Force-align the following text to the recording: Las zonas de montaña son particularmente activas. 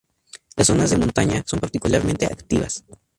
Las 0.55 0.65
zonas 0.65 0.89
de 0.89 0.97
montaña 0.97 1.43
son 1.45 1.59
particularmente 1.59 2.25
activas. 2.25 2.83